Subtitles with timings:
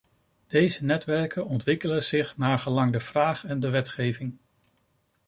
[0.47, 4.37] Deze netwerken ontwikkelen zich naargelang de vraag en de wetgeving.